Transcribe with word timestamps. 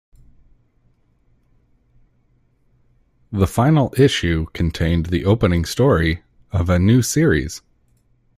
The 3.31 3.45
final 3.45 3.93
issue 3.97 4.47
contained 4.51 5.05
the 5.05 5.25
opening 5.25 5.63
story 5.63 6.23
of 6.51 6.71
a 6.71 6.79
new 6.79 7.03
series. 7.03 7.61